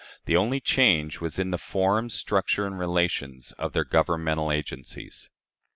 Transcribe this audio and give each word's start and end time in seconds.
The 0.25 0.35
only 0.35 0.59
change 0.59 1.21
was 1.21 1.37
in 1.37 1.51
the 1.51 1.59
form, 1.59 2.09
structure, 2.09 2.65
and 2.65 2.79
relations 2.79 3.51
of 3.59 3.73
their 3.73 3.85
governmental 3.85 4.51
agencies. 4.51 5.29